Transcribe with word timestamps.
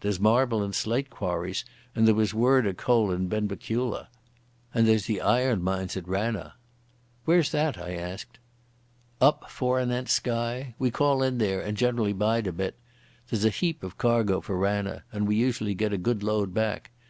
There's 0.00 0.18
marble 0.18 0.62
and 0.62 0.74
slate 0.74 1.10
quarries, 1.10 1.62
and 1.94 2.08
there 2.08 2.14
was 2.14 2.32
word 2.32 2.66
o' 2.66 2.72
coal 2.72 3.10
in 3.12 3.28
Benbecula. 3.28 4.08
And 4.72 4.88
there's 4.88 5.04
the 5.04 5.20
iron 5.20 5.62
mines 5.62 5.94
at 5.94 6.08
Ranna." 6.08 6.54
"Where's 7.26 7.50
that?" 7.50 7.76
I 7.76 7.92
asked. 7.94 8.38
"Up 9.20 9.50
forenent 9.50 10.08
Skye. 10.08 10.74
We 10.78 10.90
call 10.90 11.22
in 11.22 11.36
there, 11.36 11.60
and 11.60 11.76
generally 11.76 12.14
bide 12.14 12.46
a 12.46 12.52
bit. 12.52 12.78
There's 13.28 13.44
a 13.44 13.50
heap 13.50 13.82
of 13.82 13.98
cargo 13.98 14.40
for 14.40 14.56
Ranna, 14.56 15.02
and 15.12 15.28
we 15.28 15.36
usually 15.36 15.74
get 15.74 15.92
a 15.92 15.98
good 15.98 16.22
load 16.22 16.54
back. 16.54 16.90